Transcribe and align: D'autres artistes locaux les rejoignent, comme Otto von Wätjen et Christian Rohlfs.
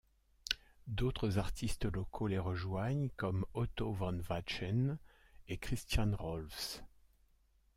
D'autres 0.87 1.37
artistes 1.37 1.85
locaux 1.85 2.25
les 2.25 2.39
rejoignent, 2.39 3.09
comme 3.17 3.45
Otto 3.53 3.93
von 3.93 4.19
Wätjen 4.27 4.97
et 5.47 5.59
Christian 5.59 6.15
Rohlfs. 6.15 6.83